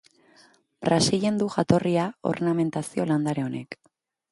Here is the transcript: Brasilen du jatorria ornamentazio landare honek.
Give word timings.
Brasilen 0.87 1.37
du 1.41 1.49
jatorria 1.57 2.07
ornamentazio 2.33 3.09
landare 3.13 3.47
honek. 3.49 3.81